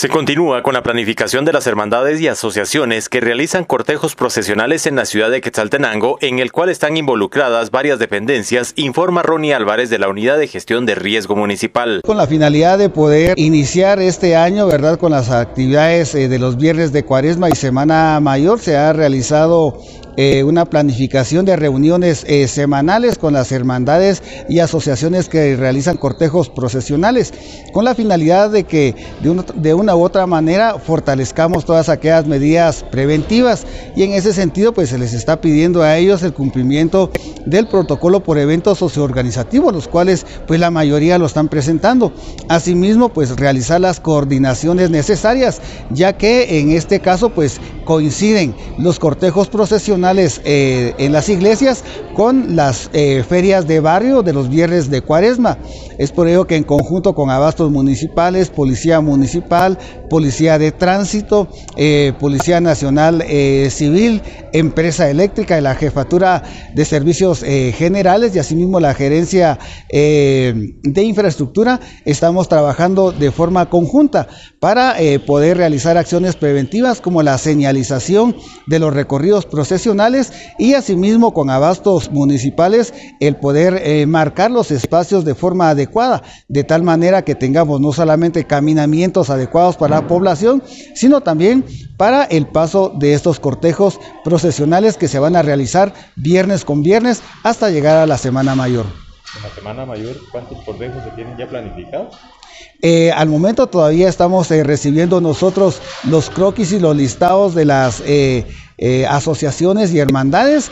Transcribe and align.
Se 0.00 0.08
continúa 0.08 0.62
con 0.62 0.72
la 0.72 0.82
planificación 0.82 1.44
de 1.44 1.52
las 1.52 1.66
hermandades 1.66 2.22
y 2.22 2.28
asociaciones 2.28 3.10
que 3.10 3.20
realizan 3.20 3.66
cortejos 3.66 4.14
procesionales 4.14 4.86
en 4.86 4.96
la 4.96 5.04
ciudad 5.04 5.30
de 5.30 5.42
Quetzaltenango, 5.42 6.16
en 6.22 6.38
el 6.38 6.52
cual 6.52 6.70
están 6.70 6.96
involucradas 6.96 7.70
varias 7.70 7.98
dependencias, 7.98 8.72
informa 8.76 9.22
Ronnie 9.22 9.52
Álvarez 9.52 9.90
de 9.90 9.98
la 9.98 10.08
Unidad 10.08 10.38
de 10.38 10.48
Gestión 10.48 10.86
de 10.86 10.94
Riesgo 10.94 11.36
Municipal. 11.36 12.00
Con 12.02 12.16
la 12.16 12.26
finalidad 12.26 12.78
de 12.78 12.88
poder 12.88 13.38
iniciar 13.38 14.00
este 14.00 14.36
año, 14.36 14.66
¿verdad? 14.66 14.98
Con 14.98 15.12
las 15.12 15.30
actividades 15.30 16.14
eh, 16.14 16.30
de 16.30 16.38
los 16.38 16.56
viernes 16.56 16.94
de 16.94 17.04
Cuaresma 17.04 17.50
y 17.50 17.54
Semana 17.54 18.18
Mayor, 18.20 18.58
se 18.58 18.78
ha 18.78 18.94
realizado 18.94 19.82
eh, 20.22 20.44
una 20.44 20.66
planificación 20.66 21.46
de 21.46 21.56
reuniones 21.56 22.26
eh, 22.28 22.46
semanales 22.46 23.16
con 23.16 23.32
las 23.32 23.52
hermandades 23.52 24.22
y 24.50 24.58
asociaciones 24.58 25.30
que 25.30 25.56
realizan 25.56 25.96
cortejos 25.96 26.50
procesionales, 26.50 27.32
con 27.72 27.86
la 27.86 27.94
finalidad 27.94 28.50
de 28.50 28.64
que 28.64 28.94
de 29.22 29.72
una, 29.72 29.96
u 29.96 30.02
otra 30.02 30.26
manera 30.26 30.78
fortalezcamos 30.78 31.64
todas 31.64 31.88
aquellas 31.88 32.26
medidas 32.26 32.84
preventivas 32.90 33.66
y 33.96 34.02
en 34.02 34.12
ese 34.12 34.34
sentido 34.34 34.74
pues 34.74 34.90
se 34.90 34.98
les 34.98 35.14
está 35.14 35.40
pidiendo 35.40 35.82
a 35.82 35.96
ellos 35.96 36.22
el 36.22 36.34
cumplimiento 36.34 37.10
del 37.46 37.66
protocolo 37.66 38.20
por 38.22 38.36
eventos 38.36 38.76
socioorganizativos, 38.76 39.72
los 39.72 39.88
cuales 39.88 40.26
pues 40.46 40.60
la 40.60 40.70
mayoría 40.70 41.16
lo 41.16 41.24
están 41.24 41.48
presentando. 41.48 42.12
Asimismo 42.50 43.08
pues 43.08 43.36
realizar 43.36 43.80
las 43.80 44.00
coordinaciones 44.00 44.90
necesarias, 44.90 45.62
ya 45.88 46.18
que 46.18 46.60
en 46.60 46.72
este 46.72 47.00
caso 47.00 47.30
pues 47.30 47.58
coinciden 47.90 48.54
los 48.78 49.00
cortejos 49.00 49.48
procesionales 49.48 50.40
eh, 50.44 50.94
en 50.98 51.12
las 51.12 51.28
iglesias 51.28 51.82
con 52.14 52.54
las 52.54 52.88
eh, 52.92 53.24
ferias 53.28 53.66
de 53.66 53.80
barrio 53.80 54.22
de 54.22 54.32
los 54.32 54.48
viernes 54.48 54.90
de 54.90 55.02
cuaresma. 55.02 55.58
Es 55.98 56.12
por 56.12 56.28
ello 56.28 56.46
que 56.46 56.54
en 56.54 56.62
conjunto 56.62 57.16
con 57.16 57.30
abastos 57.30 57.68
municipales, 57.72 58.48
policía 58.48 59.00
municipal, 59.00 59.76
policía 60.08 60.56
de 60.56 60.70
tránsito, 60.70 61.48
eh, 61.76 62.12
policía 62.20 62.60
nacional 62.60 63.24
civil, 63.70 64.22
empresa 64.52 65.10
eléctrica 65.10 65.58
y 65.58 65.60
la 65.60 65.74
jefatura 65.74 66.42
de 66.74 66.84
servicios 66.84 67.40
generales 67.40 68.34
y 68.34 68.38
asimismo 68.38 68.80
la 68.80 68.94
gerencia 68.94 69.58
de 69.90 71.02
infraestructura, 71.02 71.80
estamos 72.04 72.48
trabajando 72.48 73.12
de 73.12 73.30
forma 73.30 73.68
conjunta 73.68 74.26
para 74.58 74.96
poder 75.26 75.58
realizar 75.58 75.98
acciones 75.98 76.36
preventivas 76.36 77.00
como 77.00 77.22
la 77.22 77.36
señalización 77.36 77.79
de 78.66 78.78
los 78.78 78.92
recorridos 78.92 79.46
procesionales 79.46 80.32
y 80.58 80.74
asimismo 80.74 81.32
con 81.32 81.50
abastos 81.50 82.10
municipales 82.10 82.92
el 83.20 83.36
poder 83.36 83.80
eh, 83.82 84.06
marcar 84.06 84.50
los 84.50 84.70
espacios 84.70 85.24
de 85.24 85.34
forma 85.34 85.70
adecuada, 85.70 86.22
de 86.48 86.64
tal 86.64 86.82
manera 86.82 87.22
que 87.22 87.34
tengamos 87.34 87.80
no 87.80 87.92
solamente 87.92 88.46
caminamientos 88.46 89.30
adecuados 89.30 89.76
para 89.76 90.00
la 90.00 90.06
población, 90.06 90.62
sino 90.94 91.20
también 91.20 91.64
para 91.96 92.24
el 92.24 92.46
paso 92.46 92.92
de 92.94 93.14
estos 93.14 93.40
cortejos 93.40 93.98
procesionales 94.24 94.96
que 94.96 95.08
se 95.08 95.18
van 95.18 95.36
a 95.36 95.42
realizar 95.42 95.92
viernes 96.16 96.64
con 96.64 96.82
viernes 96.82 97.22
hasta 97.42 97.70
llegar 97.70 97.96
a 97.96 98.06
la 98.06 98.18
Semana 98.18 98.54
Mayor. 98.54 98.86
En 99.36 99.42
la 99.42 99.54
Semana 99.54 99.86
Mayor, 99.86 100.16
¿cuántos 100.32 100.62
cortejos 100.64 101.02
se 101.04 101.10
tienen 101.10 101.36
ya 101.38 101.48
planificados? 101.48 102.16
Eh, 102.82 103.10
al 103.12 103.28
momento 103.28 103.66
todavía 103.66 104.08
estamos 104.08 104.50
eh, 104.50 104.64
recibiendo 104.64 105.20
nosotros 105.20 105.82
los 106.04 106.30
croquis 106.30 106.72
y 106.72 106.80
los 106.80 106.96
listados 106.96 107.54
de 107.54 107.66
las 107.66 108.02
eh, 108.06 108.46
asociaciones 109.08 109.92
y 109.92 109.98
hermandades. 109.98 110.70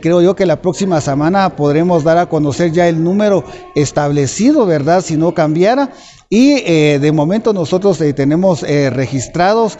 Creo 0.00 0.20
yo 0.20 0.34
que 0.34 0.44
la 0.44 0.60
próxima 0.60 1.00
semana 1.00 1.54
podremos 1.54 2.02
dar 2.02 2.18
a 2.18 2.26
conocer 2.26 2.72
ya 2.72 2.88
el 2.88 3.04
número 3.04 3.44
establecido, 3.76 4.66
¿verdad? 4.66 5.04
Si 5.04 5.16
no 5.16 5.34
cambiara. 5.34 5.90
Y 6.28 6.62
de 6.98 7.12
momento 7.12 7.52
nosotros 7.52 7.98
tenemos 8.16 8.62
registrados 8.62 9.78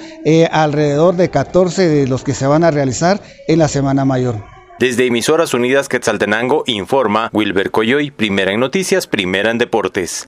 alrededor 0.52 1.16
de 1.16 1.30
14 1.30 1.88
de 1.88 2.06
los 2.06 2.22
que 2.22 2.32
se 2.32 2.46
van 2.46 2.62
a 2.62 2.70
realizar 2.70 3.20
en 3.48 3.58
la 3.58 3.66
Semana 3.66 4.04
Mayor. 4.04 4.36
Desde 4.78 5.06
Emisoras 5.06 5.52
Unidas 5.52 5.88
Quetzaltenango 5.88 6.62
informa 6.66 7.30
Wilber 7.32 7.72
Coyoy, 7.72 8.12
primera 8.12 8.52
en 8.52 8.60
noticias, 8.60 9.08
primera 9.08 9.50
en 9.50 9.58
deportes. 9.58 10.26